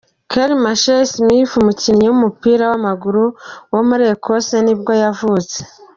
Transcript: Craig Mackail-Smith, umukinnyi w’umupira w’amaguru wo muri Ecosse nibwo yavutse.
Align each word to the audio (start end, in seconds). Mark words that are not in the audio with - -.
Craig 0.29 0.51
Mackail-Smith, 0.65 1.51
umukinnyi 1.61 2.05
w’umupira 2.07 2.63
w’amaguru 2.71 3.23
wo 3.71 3.81
muri 3.87 4.03
Ecosse 4.13 4.55
nibwo 4.61 4.91
yavutse. 5.03 5.57